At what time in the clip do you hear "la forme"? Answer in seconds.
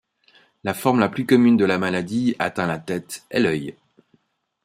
0.63-0.99